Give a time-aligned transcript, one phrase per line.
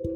[0.00, 0.08] こ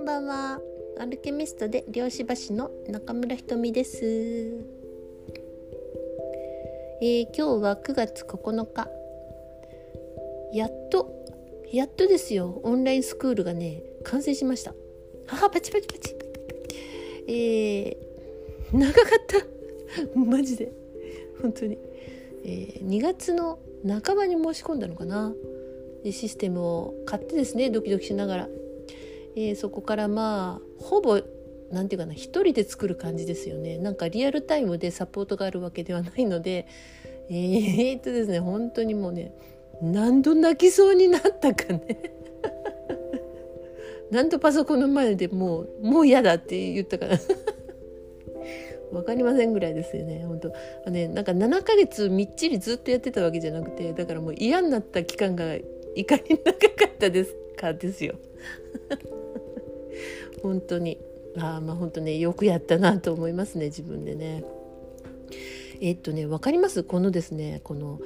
[0.00, 0.58] んばんは。
[0.98, 4.04] アルケミストで漁師橋の中村ひとみです、
[7.00, 8.88] えー、今日は9月9日
[10.52, 11.08] やっと
[11.72, 12.60] やっとですよ。
[12.64, 14.74] オンラインスクールがね完成しました。
[15.28, 16.16] あパチパチパチ。
[17.28, 19.46] えー、長かった。
[20.18, 20.72] マジで。
[21.40, 21.78] 本当に、
[22.44, 25.32] えー、2月の半ばに申し込んだのかな？
[26.04, 28.48] システムを買ってですねドキドキしながら、
[29.36, 31.20] えー、そこからまあほぼ
[31.70, 33.78] 何て言うかな一人で作る感じですよね。
[33.78, 36.66] なんかリアルタイムでサポートがあるわけではないので。
[37.30, 39.32] えー、っとですね本当にもうね
[39.80, 42.12] 何度泣きそうになったかね。
[44.12, 47.18] 何度パソコンの前でもうもう嫌だって言ったかな。
[48.94, 50.24] 分かりませんぐらいですよね。
[50.26, 50.90] 本当。
[50.90, 58.14] ねなんか7ヶ月みっちりずっとやってたわけじゃなくてだからもう嫌になった期間がいかに長かったですかですよ。
[60.42, 60.98] 本当に。
[61.36, 64.44] あまあ本当ねよくやったなと思いますね自分でね。
[65.80, 66.84] えっとね分かります？
[66.84, 68.00] このですねこの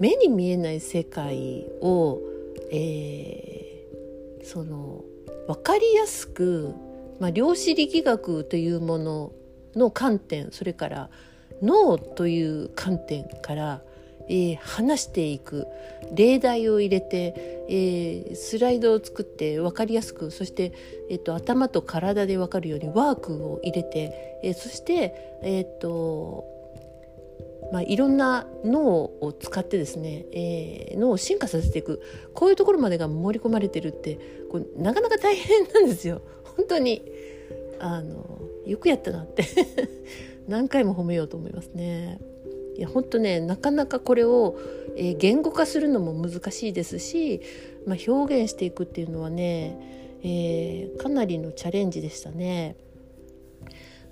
[0.00, 2.20] 目に見えない世界を、
[2.70, 5.04] えー、その
[5.46, 6.74] 分かりやすく、
[7.20, 9.32] まあ、量子力学というもの
[9.76, 11.10] の観点それから
[11.62, 13.82] 脳という観点から、
[14.28, 15.66] えー、話していく
[16.12, 20.72] 例題を入れて、えー、スライドを作って分かりやすくそして、
[21.08, 26.44] えーと、頭と体で分かるようにワークを入れて、えー、そして、えーと
[27.72, 32.02] まあ、いろんな脳を使ってですね、えー、脳を進化させていく。
[32.34, 34.18] こういうところまでが盛り込まれてるって
[34.50, 36.20] こうなかなか大変なんですよ。
[36.56, 37.02] 本当に。
[37.78, 38.31] あの
[38.66, 39.44] よくやったなって
[40.48, 42.18] 何回も褒めようと思いますね。
[42.76, 44.58] いや本当ねなかなかこれを、
[44.96, 47.42] えー、言語化するのも難しいですし、
[47.86, 49.78] まあ、表現していくっていうのはね、
[50.22, 52.76] えー、かなりのチャレンジでしたね。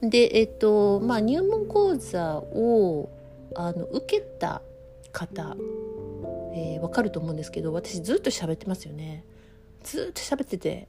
[0.03, 3.11] でえっ、とまあ入門講座を
[3.55, 4.63] あの受けた
[5.13, 5.57] 方、
[6.55, 9.25] えー、分かると思うんですけど私ずっと喋ってますよね。
[9.83, 10.89] ずっと喋ってて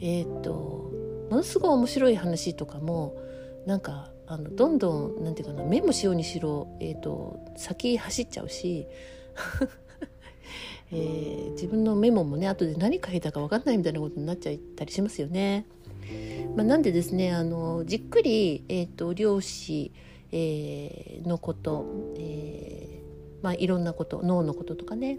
[0.00, 0.90] えっ、と
[1.32, 3.16] ものすごい面白い話とかも
[3.64, 8.86] なんかあのどんどんなんていうかなメモしようにしろ、えーと、先走っちゃうし、
[10.92, 15.64] えー、自分のメモもね後で何書いたか分かんないみたいなことになっちゃったりしますよね。
[16.54, 19.90] まあ、なんでですねあのじっくり、えーと、漁師、
[20.32, 21.86] えー、のこと、
[22.18, 25.18] えーまあ、いろんなこと脳のこととかね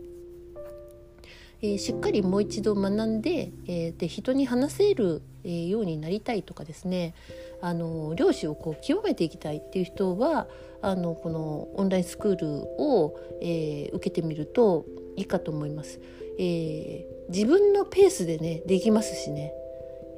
[1.64, 7.16] えー、しっかりもう一度学んで,、えー、で人に話せる、えー、ようになりたいとかですね
[7.62, 10.48] あの漁師をこう極めていきたいっていう人は
[10.82, 12.48] あのこのオンラインスクール
[12.78, 14.86] を、えー、受けてみると
[15.16, 16.02] いいかと思います。
[16.38, 19.54] えー、自分のペースでねできますしね、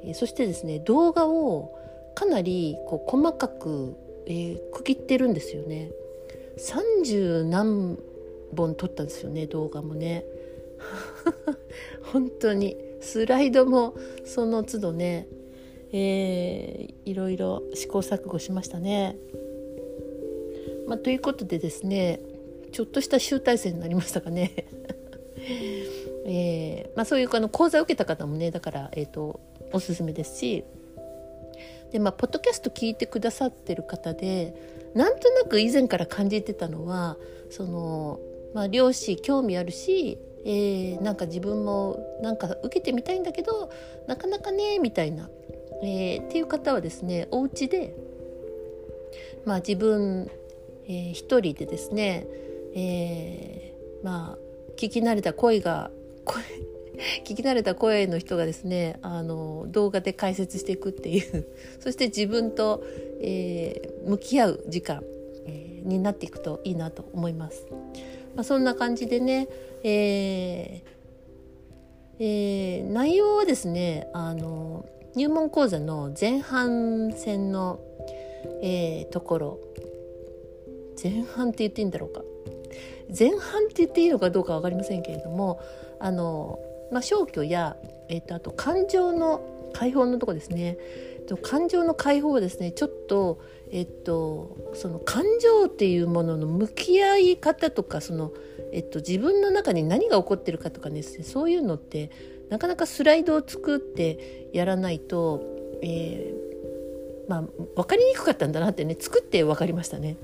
[0.02, 1.78] えー、そしてですね動画を
[2.16, 3.94] かなりこう細かく、
[4.26, 5.92] えー、区切ってるんですよね。
[6.58, 7.98] 30何
[8.56, 10.24] 本撮ったんですよね動画もね。
[12.12, 15.28] 本当にスライドもその都度ね、
[15.92, 19.16] えー、いろいろ試行錯誤しましたね。
[20.86, 22.20] まあ、ということでですね
[22.70, 24.52] ちょっとした集大成になりましたかね。
[26.28, 29.38] えーまあ、そういうあの講座を受けた方もねだから、えーと、
[29.72, 30.64] おすすめですし
[31.92, 34.54] で、まあ、ポッドキャスト聞いてくださってる方で
[34.94, 37.16] なんとなく以前から感じてたのは
[37.50, 38.18] その、
[38.56, 40.18] まあ、漁師興味あるし
[40.48, 43.68] えー、なんか自分もなんか受けてみたいんだけど
[44.06, 45.28] なかなかねみたいな、
[45.82, 47.96] えー、っていう方はですねお家で
[49.44, 50.30] まあ自分、
[50.86, 52.28] えー、一人でですね、
[52.76, 54.38] えー、まあ
[54.76, 55.90] 聞き慣れた声が
[56.24, 56.44] 声
[57.26, 61.44] 聞き慣れた声の人がですねあの動画で解説していくっていう
[61.80, 62.84] そして自分と、
[63.20, 65.02] えー、向き合う時間、
[65.44, 67.66] えー、になっていくといいなと思います。
[68.36, 69.48] まあ、そんな感じでね、
[69.82, 70.96] えー
[72.18, 77.80] えー、内容はですねあの入門講座の前半戦の、
[78.62, 79.60] えー、ところ。
[81.02, 82.22] 前半って言っていいんだろうか。
[83.16, 85.60] 前半って言っていいのかどうか分かりませんけれども
[86.00, 86.58] あの、
[86.90, 87.76] まあ、消去や、
[88.08, 90.76] えーと、あと感情の解放のとこですね。
[91.36, 93.40] 感情の解放はですねちょっと
[93.72, 98.32] えっとその感情っていうものの向き合い方とかその、
[98.72, 102.10] えっと、自分の中に何が起こってるかとかねそういうのって
[102.48, 105.42] なかなかスライドを作ってやらないと、
[105.82, 107.42] えー、まあ
[107.74, 110.16] 分かりにくかったんだなってね作って分かりましたね。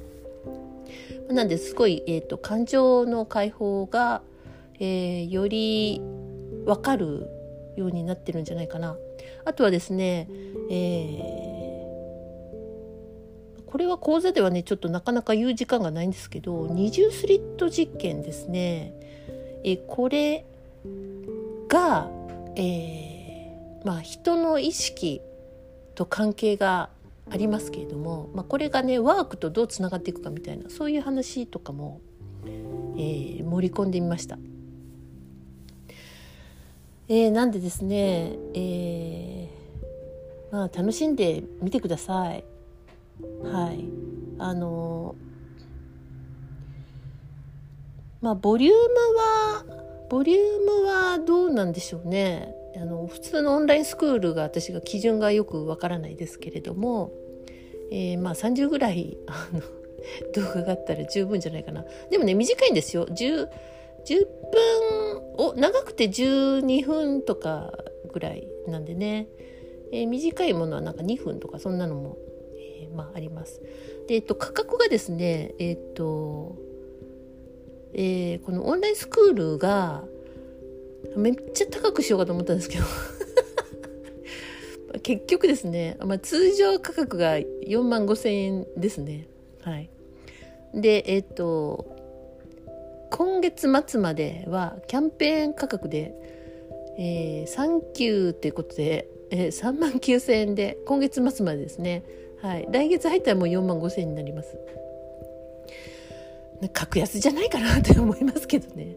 [1.28, 4.22] なんですごい、えーと、感情の解放が、
[4.78, 6.00] えー、より
[6.66, 7.26] 分かる
[7.76, 8.96] ようになってるんじゃないかな。
[9.44, 10.28] あとはですね、
[10.70, 18.94] えー、これは講座ではねちょっとなかなか言う時間がないんですけど二重スリット実験ですね。
[19.64, 20.44] えー、これ
[21.68, 22.10] が、
[22.56, 25.20] えー、まあ人の意識
[25.94, 26.90] と関係が
[27.30, 32.00] ありますけれども、まあ、これがねワークとどうつながっていくかみたいなそういう話とかも、
[32.96, 34.38] えー、盛り込んでみました。
[37.08, 39.01] えー、なんでですね、えー、
[40.52, 42.44] まあ、楽しんでみてください。
[43.42, 43.84] はい、
[44.38, 45.14] あの
[48.20, 48.78] まあボリューム
[49.16, 52.54] はボリュームはどうなんでしょうね。
[52.76, 57.12] あの普通のオンラインスクールが私が基準がよくわからないですけれども、
[57.90, 59.60] えー、まあ30ぐらいあの
[60.34, 63.48] 動画があったら十分じゃないかなでもね短いんですよ 10,
[64.04, 67.72] 10分お長くて12分とか
[68.12, 69.28] ぐらいなんでね、
[69.92, 72.16] えー、短いものはなんか2分とかそんなのも、
[72.82, 73.60] えー、まああります。
[74.08, 76.56] で、えっと、価格がですねえっと
[77.94, 80.02] え、このオンラインスクールが
[81.16, 82.84] めっちゃ高くしようかと思ったんですけど。
[85.02, 89.26] 結局ですね、まあ、通常価格が4万5千円ですね。
[89.62, 89.88] はい。
[90.74, 91.96] でえっ、と
[93.10, 96.14] 今月末まではキャンペーン価格で、
[96.98, 102.04] えー、サンキューっていうことで、えー、3万9千円で今月末までですね。
[102.42, 102.68] はい。
[102.70, 104.58] 来月入ったらもう4万5千円になります。
[106.72, 108.94] 格安じゃないかなって思いますけどね。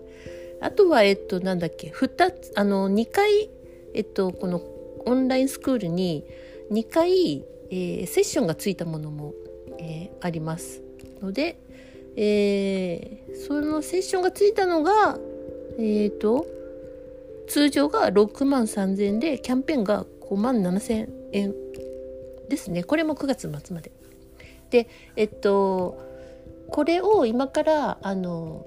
[0.59, 3.49] あとは、えっと、なんだっけ、2つ、あの、2回、
[3.93, 4.61] えっと、この
[5.05, 6.25] オンラインスクールに
[6.69, 9.33] 2回、えー、セッションがついたものも、
[9.79, 10.81] えー、あります
[11.21, 11.57] ので、
[12.17, 15.17] えー、そのセッションがついたのが、
[15.79, 16.45] えっ、と、
[17.47, 21.53] 通常が6万3000円で、キャンペーンが5万7千円
[22.49, 22.83] ですね。
[22.83, 23.91] これも9月末まで。
[24.69, 25.97] で、えっと、
[26.69, 28.65] これを今から、あの、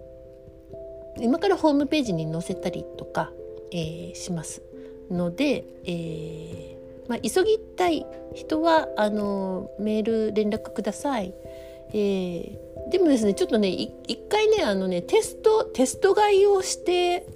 [1.20, 3.32] 今からホームページに載せたりとか、
[3.72, 4.62] えー、します
[5.10, 6.78] ので、えー
[7.08, 11.34] まあ、急ぎたい人はあのメール連絡ください。
[11.90, 17.26] えー、でもですねちょっとね一回ねあのねテストテスト買いをして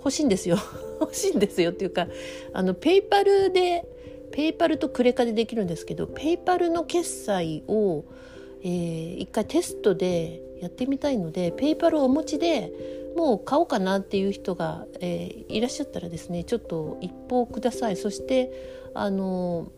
[0.00, 0.56] ほしいんですよ。
[1.00, 2.08] 欲しいんですよっていうか
[2.52, 3.84] あのペイパルで
[4.32, 8.04] ペイパルとクレカでできるんですけどペイパルの決済を、
[8.62, 12.72] えー、一回テストでやってみたいのでペイパルをお持ちで
[13.16, 17.96] もう買おうかなっていう人が、えー、いらっしゃったらですねちょっと一報ください。
[17.96, 18.52] そして
[18.94, 19.70] あの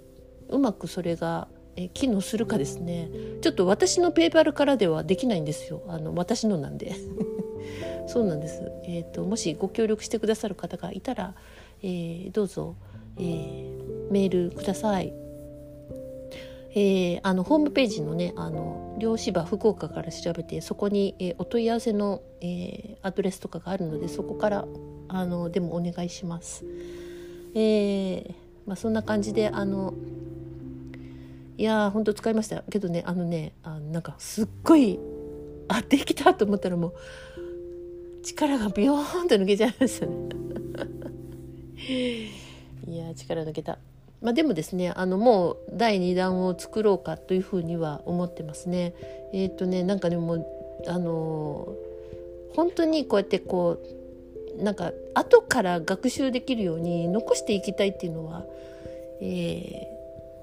[0.48, 3.08] うまくそれがえ機能するかですね。
[3.40, 5.82] ちょっと私のペイパルからではできないんですよ。
[5.88, 6.94] あの私のなんで。
[8.10, 11.34] そうなんです、えーと、もしご協力してくださる方がいたら、
[11.80, 12.74] えー、どうぞ、
[13.16, 15.12] えー、メールください
[16.72, 24.64] えー、あのホームページのねあの漁師場福岡から調べてそこに、えー、お問い合わせの、えー、アドレスとかがあるのでそこから
[25.08, 26.64] あのでもお願いします。
[27.56, 28.34] えー
[28.66, 29.94] まあ、そんな感じであの
[31.58, 35.00] いやー本当使いましたけどねあのねあなんかすっごい
[35.66, 36.94] あできたと思ったらもう
[38.22, 40.12] 力がビヨーンと抜けちゃいましたね
[42.86, 43.78] いや力抜けた
[44.22, 48.92] まあ、でもですねあのもう第2弾を作ろうかというふうには思ってますね。
[49.32, 50.46] えっ、ー、とねなんかでも
[50.86, 51.74] あの
[52.54, 53.78] 本当にこうやってこ
[54.58, 58.44] うなんか後から学習できるように残していきたいっていうのは、
[59.22, 59.86] え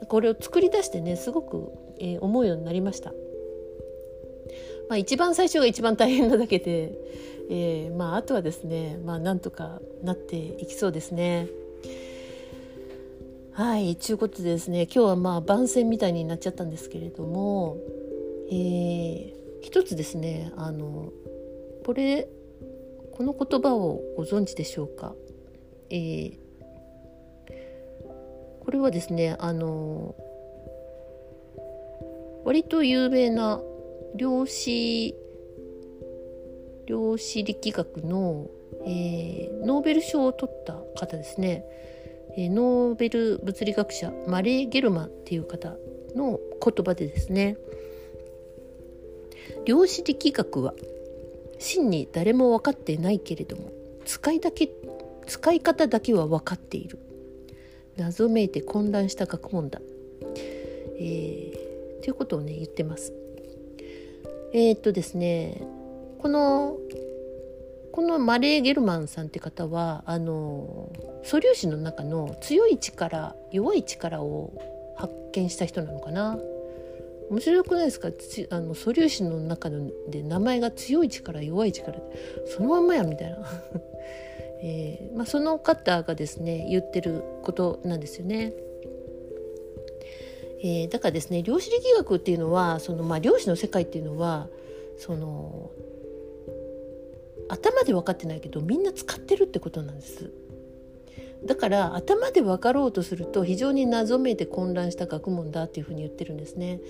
[0.03, 3.13] ー、これを作り出してねすごく、えー、思うようになりました。
[4.89, 6.93] まあ、一番最初が一番大変なだけで、
[7.49, 11.47] えー、まああとはですねまあなんとかなっていきそうですね。
[13.53, 17.77] はいちゅうことでですね今日はまあ番宣みたいになっちゃったんですけれども、
[18.51, 21.11] えー、一つですねあの
[21.83, 22.27] これ
[23.13, 25.15] この言葉をご存知でしょうか、
[25.89, 26.37] えー、
[28.63, 30.13] これはですねあの
[32.45, 33.59] 割と有名な
[34.17, 35.15] 量子
[36.87, 38.47] 量子力学の、
[38.85, 41.63] えー、ノーベル賞を取った方ですね。
[42.35, 45.75] えノーベル物理学者マレー・ゲルマンっていう方
[46.15, 47.57] の言葉でですね。
[49.65, 50.73] 量子力学は
[51.59, 53.71] 真に誰も分かっていないけれども
[54.05, 54.69] 使いだけ
[55.25, 56.99] 使い方だけは分かっている。
[57.97, 59.81] 謎めいて混乱した学問だ、
[60.99, 63.26] えー、ということをね言ってます。
[64.53, 65.61] えー、っとですね
[66.19, 66.77] この
[67.91, 70.91] このマレー・ゲルマンさんって方はあの
[71.23, 74.53] 素粒子の中の強い力弱い力を
[74.97, 76.37] 発見した人なのかな。
[77.29, 78.09] 面白くないですか？
[78.51, 81.99] あの素粒子の中で名前が強い力弱い力
[82.45, 83.37] そのまんまやみたいな、
[84.63, 88.53] えーまあ、その方がですね言ってることなんですよね。
[90.59, 94.47] えー、だからですね量子力学っていうのはその、まあ、量子の世界っていうのは
[94.97, 95.71] その
[97.49, 100.31] 頭で分かってないけどみんな使ってるってことなんです。
[101.45, 106.81] だから頭で分かろうとすると非常に謎めいて混乱した学問だっていうふうに言ってるんですね。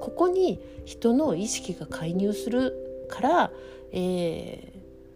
[0.00, 3.52] ここに人の意識が介入するから、
[3.92, 4.72] え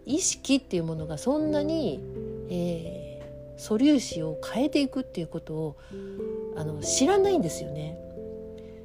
[0.06, 2.00] ー、意識っていうものがそんなに、
[2.48, 5.76] えー、素粒子を変えていくっていうことを
[6.58, 7.96] あの知らないんですよね。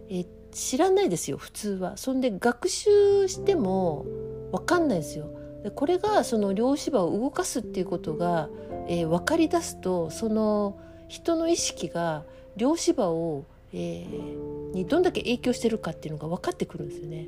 [0.10, 1.98] え、知らないですよ普通は。
[1.98, 4.06] そんで学習しても
[4.51, 5.30] 分かんないですよ。
[5.75, 8.50] これがその量子場を動かすっていうことが、
[8.88, 10.77] えー、分かり出すとその
[11.08, 12.25] 人の意識が
[12.58, 17.27] 量子場を、えー、にどんだけ影響してるかっていうのが分かってくるんですよね。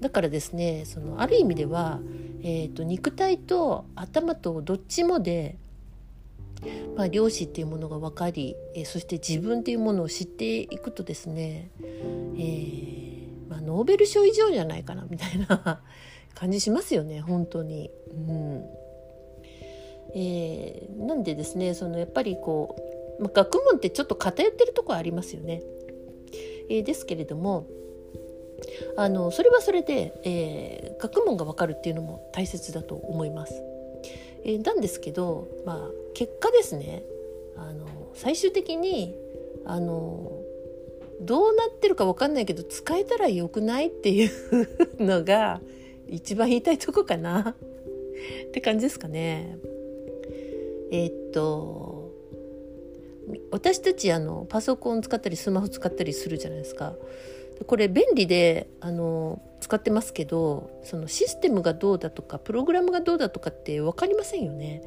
[0.00, 2.00] だからですねそのある意味では、
[2.42, 5.56] えーと、肉体と頭とどっちもで、
[6.96, 13.04] まあ、量子っていうものが分かり、え、そして自分っていうものを知っていくとですね、えー
[13.48, 15.82] まあ、ノーベル賞以上じゃないかなみたいな
[16.34, 17.90] 感じしますよね本当に。
[18.10, 18.64] うん
[20.16, 22.76] えー、なんでですねそのやっぱりこ
[23.18, 25.62] う、まあ、学問ってちょっと偏ってるとこありますよね。
[26.68, 27.66] えー、ですけれども
[28.96, 33.62] あのそれはそれで、えー、学問が分かるっていうのも大切だと思います。
[34.44, 37.02] えー、なんですけど、まあ、結果ですね
[37.56, 39.14] あの最終的に
[39.64, 40.32] あの
[41.20, 44.32] どうなってるか分かんないけど使えたらよくないっていう
[44.98, 45.60] のが
[46.08, 49.56] 一番言いたいとこかなって感じですかね。
[50.90, 52.12] えー、っと
[53.50, 56.94] 私たちあのパソコン使ったりスマホ使ったりするじゃないですか。
[57.66, 64.82] これ便利であの使ってますけどそのシステムがどうだとかプログラムがどうだとかって分かりませんよね。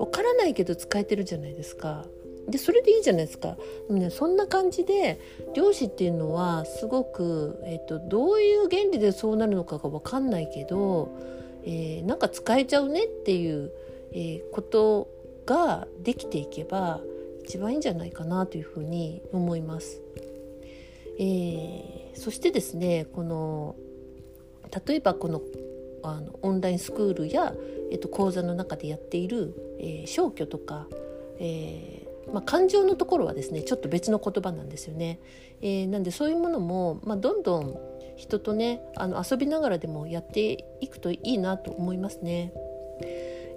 [0.00, 2.06] 分からないけど使えてるじゃないですか。
[2.48, 3.56] でそれでいいじゃないですか。
[3.86, 5.20] でもねそんな感じで
[5.54, 11.14] 量子っていうのはすごく、えーと、どういう原理でそうなるのかが分かんないけど、
[11.64, 13.70] えー、なんか使えちゃうねっていう、
[14.12, 15.08] えー、こと
[15.44, 17.00] ができていけば
[17.44, 20.00] 一番いいんじゃないかなというふうに思います。
[21.18, 23.76] えー、そしてですねこの
[24.86, 25.42] 例えばこの
[26.02, 27.52] あのオンラインスクールや、
[27.90, 30.86] えっと、講座の中でやっている、えー、消去とか、
[31.38, 35.20] えーまあ、感情のところはですねちょっと別の言葉なんですよね。
[35.60, 37.78] えー、なんでそういうものも、まあ、どんどん
[38.16, 42.52] 人とねあの遊びながらでもやっていくといいなと思いますね。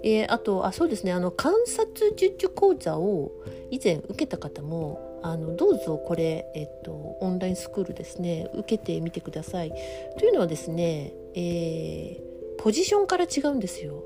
[0.02, 3.32] えー、あとあそうですねあの観察術中講座を
[3.70, 9.72] 以前受けた方もあのどうぞこれ、えっと、オンラインスクールですね受けてみてください。
[10.18, 14.04] というのはですね、えー、ポジションから違うんですよ。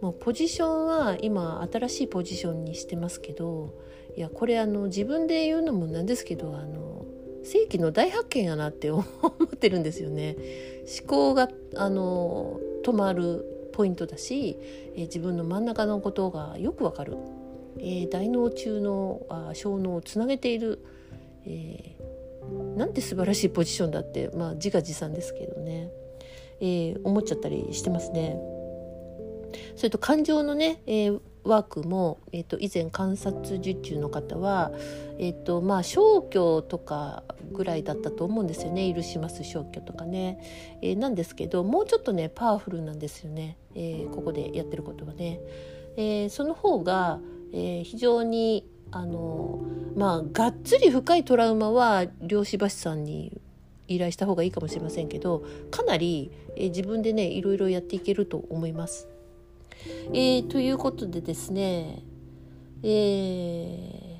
[0.00, 3.74] もうポジションは今新しいポジションにしてますけど
[4.14, 7.06] いやこれあの自分で言うのもなんですけどあの
[7.44, 9.02] 世紀の大発見やなって思
[9.44, 10.36] ってるんですよね。
[11.00, 14.58] 思考があの止まるポイントだし、
[14.96, 17.16] え、自分の真ん中のことがよくわかる、
[17.78, 20.84] えー、大脳中のあ小脳をつなげている、
[21.44, 25.90] えー、なんて素晴らしいポジションだって、まあ、自画自賛ですけどね、
[26.60, 28.38] えー、思っちゃったりしてますね。
[29.76, 34.72] それと感情のね、えー、ワークも、えーと、以前観察受注の方は、
[35.18, 37.22] えーとまあ、消去とか
[37.52, 40.40] ぐらいだったと思うんですよね許します消去とかね、
[40.82, 45.40] えー、なんですけどもうちょっとねパワフルなんですよね、えー、ここでやってることはね。
[45.98, 47.20] えー、その方が、
[47.52, 49.64] えー、非常にあの
[49.96, 53.40] まあがっつり深いトラウマは漁師橋さんに
[53.88, 59.08] 依頼した方がいいかもしれませんけどかなり、え、自分でねいろいろやっていけると思います。
[60.12, 62.02] えー、ということでですね、
[62.82, 64.16] えー、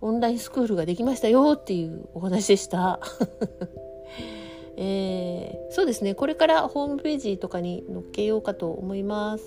[0.00, 3.00] オンラインスクールができましたよっていうお話でした。
[4.78, 9.44] えー、そうですねこれからホームページとかに載っけようかと思います。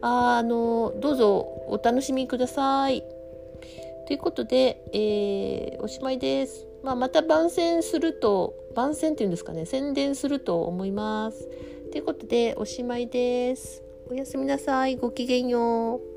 [0.00, 3.02] あのどうぞお楽しみください。
[4.06, 6.66] ということで、えー、おしまいです。
[6.86, 11.48] まあ、また番宣すると番宣っていうんですかね宣伝すると思います。
[11.90, 13.82] ということでおしまいです。
[14.08, 14.94] おやすみなさい。
[14.94, 16.15] ごきげんよう。